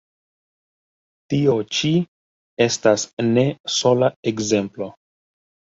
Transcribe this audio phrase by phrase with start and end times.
[1.33, 1.93] Tio ĉi
[2.67, 3.47] estas ne
[3.79, 4.95] sola ekzemplo.